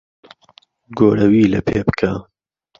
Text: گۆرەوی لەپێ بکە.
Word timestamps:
گۆرەوی 0.97 1.51
لەپێ 1.53 1.79
بکە. 1.87 2.11